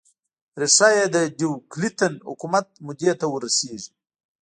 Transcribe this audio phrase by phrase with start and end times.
[0.61, 3.91] ریښه یې د ډیوکلتین حکومت مودې ته ور رسېږي.